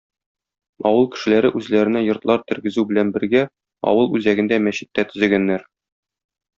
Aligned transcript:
Авыл 0.91 1.05
кешеләре 1.15 1.51
үзләренә 1.59 2.03
йортлар 2.07 2.43
тергезү 2.53 2.87
белән 2.93 3.13
бергә 3.19 3.45
авыл 3.93 4.13
үзәгендә 4.21 4.63
мәчет 4.69 4.95
тә 4.99 5.11
төзегәннәр. 5.15 5.71